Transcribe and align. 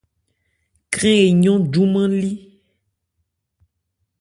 Krɛn 0.93 1.21
eyɔ́n 1.43 1.67
júmán-lí. 1.73 2.31